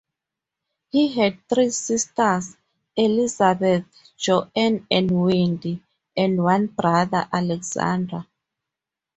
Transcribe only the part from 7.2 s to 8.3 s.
Alexander.